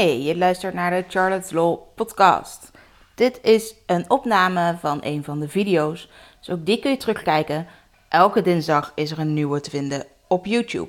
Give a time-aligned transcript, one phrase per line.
[0.00, 2.70] Hey, je luistert naar de Charlotte's Law podcast.
[3.14, 7.66] Dit is een opname van een van de video's, dus ook die kun je terugkijken.
[8.08, 10.88] Elke dinsdag is er een nieuwe te vinden op YouTube.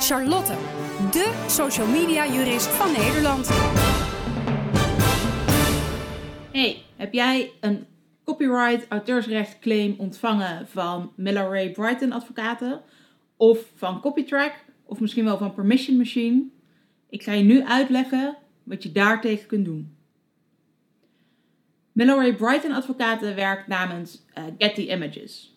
[0.00, 0.52] Charlotte,
[1.10, 3.48] de social media jurist van Nederland.
[6.52, 7.86] Hey, heb jij een
[8.24, 12.80] copyright auteursrecht claim ontvangen van Miller Ray Brighton advocaten?
[13.36, 14.52] Of van Copytrack?
[14.84, 16.54] Of misschien wel van Permission Machine?
[17.08, 19.96] Ik ga je nu uitleggen wat je daartegen kunt doen.
[21.92, 25.56] Miller Ray Brighton advocaten werkt namens uh, Getty Images.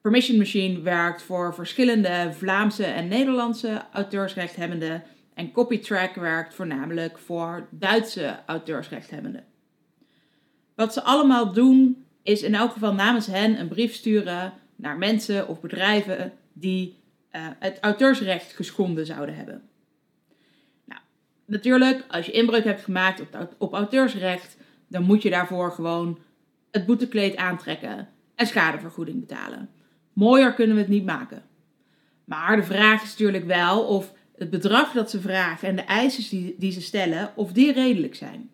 [0.00, 5.02] Permission Machine werkt voor verschillende Vlaamse en Nederlandse auteursrechthebbenden
[5.34, 9.44] en Copytrack werkt voornamelijk voor Duitse auteursrechthebbenden.
[10.74, 15.48] Wat ze allemaal doen is in elk geval namens hen een brief sturen naar mensen
[15.48, 16.98] of bedrijven die
[17.32, 19.62] uh, het auteursrecht geschonden zouden hebben.
[21.54, 24.56] Natuurlijk, als je inbreuk hebt gemaakt op, op auteursrecht,
[24.88, 26.18] dan moet je daarvoor gewoon
[26.70, 29.70] het boetekleed aantrekken en schadevergoeding betalen.
[30.12, 31.42] Mooier kunnen we het niet maken.
[32.24, 36.30] Maar de vraag is natuurlijk wel of het bedrag dat ze vragen en de eisen
[36.30, 38.50] die, die ze stellen, of die redelijk zijn.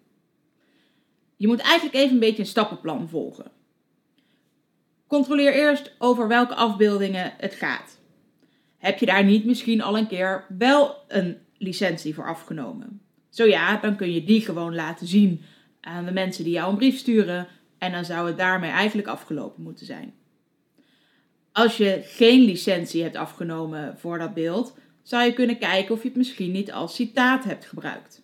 [1.36, 3.50] Je moet eigenlijk even een beetje een stappenplan volgen.
[5.06, 7.98] Controleer eerst over welke afbeeldingen het gaat.
[8.78, 13.00] Heb je daar niet misschien al een keer wel een licentie voor afgenomen?
[13.28, 15.42] Zo ja, dan kun je die gewoon laten zien
[15.80, 19.62] aan de mensen die jou een brief sturen en dan zou het daarmee eigenlijk afgelopen
[19.62, 20.14] moeten zijn.
[21.52, 26.08] Als je geen licentie hebt afgenomen voor dat beeld, zou je kunnen kijken of je
[26.08, 28.22] het misschien niet als citaat hebt gebruikt.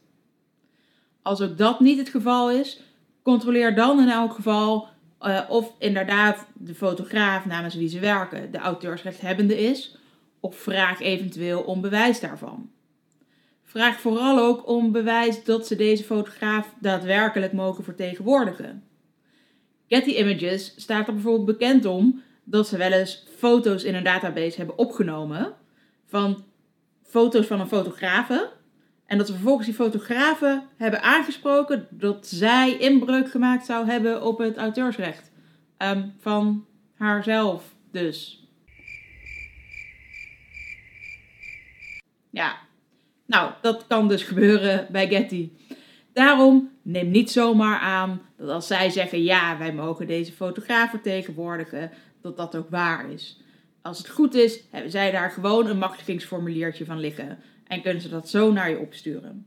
[1.23, 2.81] Als ook dat niet het geval is,
[3.23, 4.89] controleer dan in elk geval
[5.21, 9.97] uh, of inderdaad de fotograaf namens wie ze werken de auteursrechthebbende is,
[10.41, 12.71] of vraag eventueel om bewijs daarvan.
[13.77, 18.85] Vraag vooral ook om bewijs dat ze deze fotograaf daadwerkelijk mogen vertegenwoordigen.
[19.89, 24.57] Getty Images staat er bijvoorbeeld bekend om dat ze wel eens foto's in een database
[24.57, 25.55] hebben opgenomen
[26.07, 26.45] van
[27.03, 28.51] foto's van een fotografe.
[29.07, 34.39] En dat ze vervolgens die fotografen hebben aangesproken dat zij inbreuk gemaakt zou hebben op
[34.39, 35.31] het auteursrecht.
[35.79, 38.47] Um, van haarzelf dus.
[42.31, 42.66] Ja,
[43.37, 45.51] nou, dat kan dus gebeuren bij Getty.
[46.13, 51.91] Daarom neem niet zomaar aan dat als zij zeggen ja, wij mogen deze fotograaf vertegenwoordigen,
[52.23, 53.41] dat dat ook waar is.
[53.83, 58.09] Als het goed is, hebben zij daar gewoon een machtigingsformuliertje van liggen en kunnen ze
[58.09, 59.47] dat zo naar je opsturen.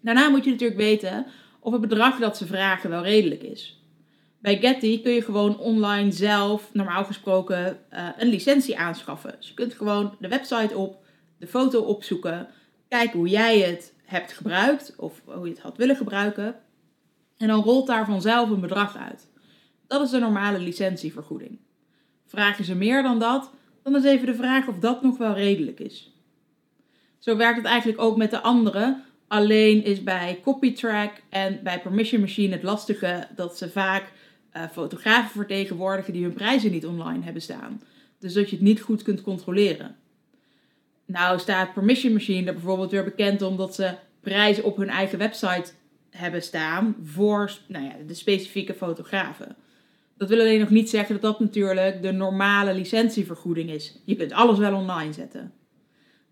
[0.00, 1.26] Daarna moet je natuurlijk weten
[1.60, 3.80] of het bedrag dat ze vragen wel redelijk is.
[4.38, 9.34] Bij Getty kun je gewoon online zelf, normaal gesproken, uh, een licentie aanschaffen.
[9.38, 11.04] Dus je kunt gewoon de website op,
[11.38, 12.48] de foto opzoeken,
[12.98, 16.54] kijken hoe jij het hebt gebruikt of hoe je het had willen gebruiken.
[17.36, 19.28] En dan rolt daar vanzelf een bedrag uit.
[19.86, 21.58] Dat is de normale licentievergoeding.
[22.26, 23.50] Vragen ze meer dan dat,
[23.82, 26.12] dan is even de vraag of dat nog wel redelijk is.
[27.18, 29.02] Zo werkt het eigenlijk ook met de andere.
[29.28, 34.12] Alleen is bij Copytrack en bij Permission Machine het lastige dat ze vaak
[34.56, 37.82] uh, fotografen vertegenwoordigen die hun prijzen niet online hebben staan.
[38.18, 39.96] Dus dat je het niet goed kunt controleren.
[41.12, 45.72] Nou staat Permission Machine er bijvoorbeeld weer bekend omdat ze prijzen op hun eigen website
[46.10, 49.56] hebben staan voor nou ja, de specifieke fotografen.
[50.16, 53.98] Dat wil alleen nog niet zeggen dat dat natuurlijk de normale licentievergoeding is.
[54.04, 55.52] Je kunt alles wel online zetten.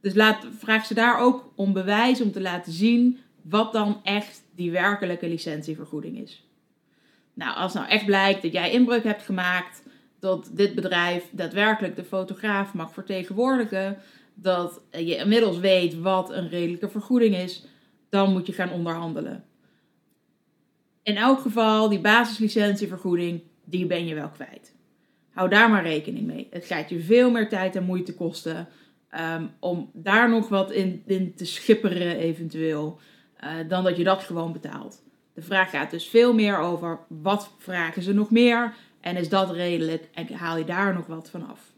[0.01, 4.43] Dus laat, vraag ze daar ook om bewijs om te laten zien wat dan echt
[4.55, 6.45] die werkelijke licentievergoeding is.
[7.35, 9.83] Nou, als nou echt blijkt dat jij inbreuk hebt gemaakt,
[10.21, 13.99] dat dit bedrijf daadwerkelijk de fotograaf mag vertegenwoordigen,
[14.43, 17.65] dat je inmiddels weet wat een redelijke vergoeding is,
[18.09, 19.45] dan moet je gaan onderhandelen.
[21.03, 24.75] In elk geval, die basislicentievergoeding, die ben je wel kwijt.
[25.31, 26.47] Hou daar maar rekening mee.
[26.51, 28.69] Het gaat je veel meer tijd en moeite kosten
[29.19, 32.99] um, om daar nog wat in, te schipperen eventueel,
[33.45, 35.03] uh, dan dat je dat gewoon betaalt.
[35.35, 39.51] De vraag gaat dus veel meer over wat vragen ze nog meer en is dat
[39.51, 41.73] redelijk en haal je daar nog wat van af.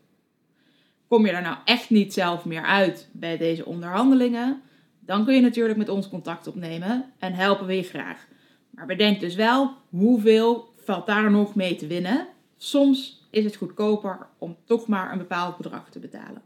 [1.13, 4.63] Kom je daar nou echt niet zelf meer uit bij deze onderhandelingen,
[5.01, 8.27] dan kun je natuurlijk met ons contact opnemen en helpen we je graag.
[8.71, 12.29] Maar bedenk dus wel hoeveel valt daar nog mee te winnen.
[12.57, 16.43] Soms is het goedkoper om toch maar een bepaald bedrag te betalen.